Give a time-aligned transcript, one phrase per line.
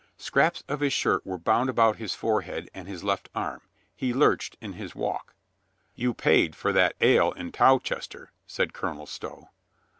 [0.17, 3.61] Scraps of his shirt were bound about his forehead and his left arm;
[3.95, 5.35] he lurched in his walk.
[5.93, 9.49] "You paid for that ale in Towcester," said Colonel Stow.